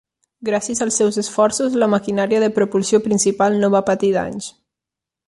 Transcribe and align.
Gràcies 0.47 0.79
als 0.85 0.95
seus 1.01 1.19
esforços, 1.23 1.77
la 1.83 1.89
maquinària 1.95 2.39
de 2.45 2.49
propulsió 2.57 3.03
principal 3.09 3.59
no 3.61 3.71
va 3.77 3.83
patir 3.91 4.11
danys. 4.17 4.49